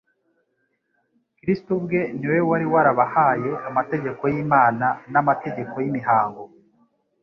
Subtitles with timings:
[1.39, 6.43] Kristo ubwe ni we wari warabahaye amategeko y'Imana n'amategeko y'imihango.